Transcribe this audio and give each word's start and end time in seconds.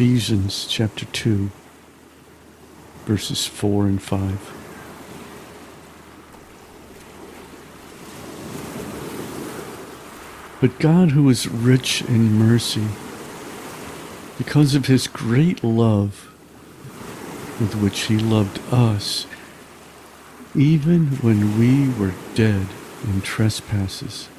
Ephesians 0.00 0.66
chapter 0.66 1.04
2, 1.04 1.50
verses 3.04 3.46
4 3.46 3.84
and 3.84 4.00
5. 4.02 4.56
But 10.58 10.78
God, 10.78 11.10
who 11.10 11.28
is 11.28 11.46
rich 11.48 12.00
in 12.00 12.32
mercy, 12.32 12.86
because 14.38 14.74
of 14.74 14.86
his 14.86 15.06
great 15.06 15.62
love 15.62 16.32
with 17.60 17.74
which 17.74 18.04
he 18.04 18.16
loved 18.16 18.58
us, 18.72 19.26
even 20.54 21.08
when 21.18 21.58
we 21.58 21.90
were 22.02 22.14
dead 22.34 22.68
in 23.04 23.20
trespasses, 23.20 24.30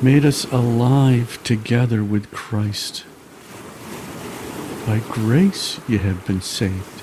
made 0.00 0.24
us 0.24 0.44
alive 0.52 1.42
together 1.42 2.04
with 2.04 2.30
Christ. 2.30 3.02
By 4.92 4.98
grace 5.08 5.80
you 5.88 6.00
have 6.00 6.26
been 6.26 6.42
saved. 6.42 7.01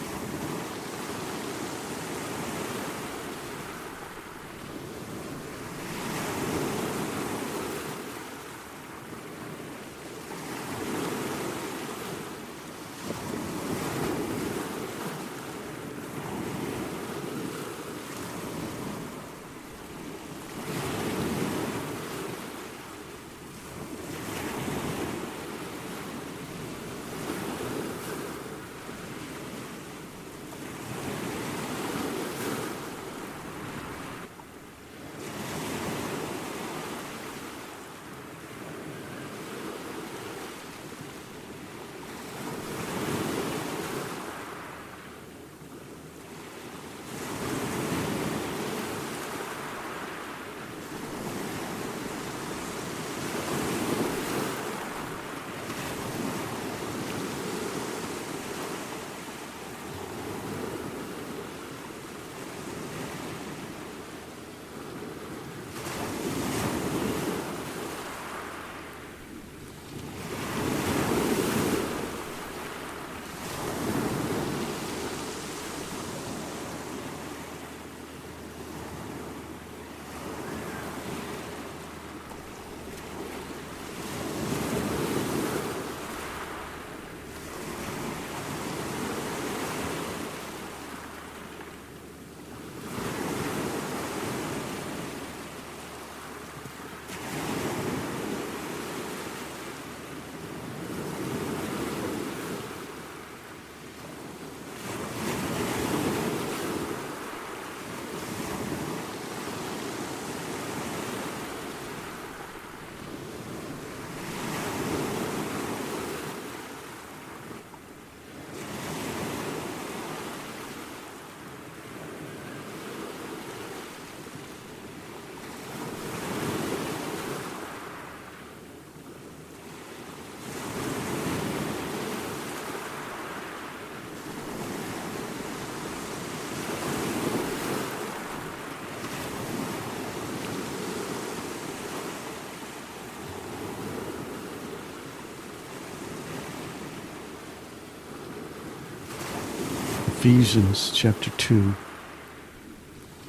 Ephesians 150.20 150.92
chapter 150.94 151.30
2, 151.30 151.74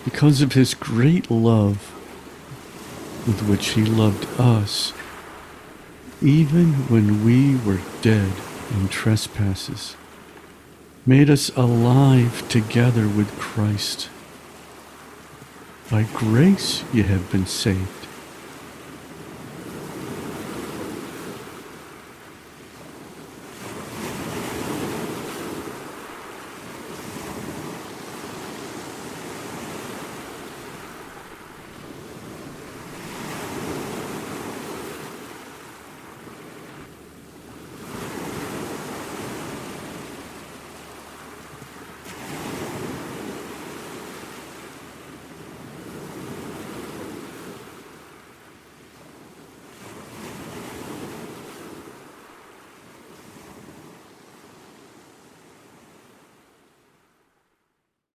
because 0.03 0.41
of 0.41 0.53
his 0.53 0.73
great 0.73 1.29
love 1.29 1.93
with 3.27 3.47
which 3.47 3.73
he 3.73 3.85
loved 3.85 4.25
us, 4.39 4.93
even 6.23 6.73
when 6.89 7.23
we 7.23 7.55
were 7.57 7.81
dead 8.01 8.33
in 8.71 8.87
trespasses, 8.87 9.95
made 11.05 11.29
us 11.29 11.55
alive 11.55 12.49
together 12.49 13.07
with 13.07 13.37
Christ. 13.37 14.09
By 15.91 16.03
grace 16.13 16.85
you 16.93 17.03
have 17.03 17.29
been 17.33 17.45
saved. 17.45 18.10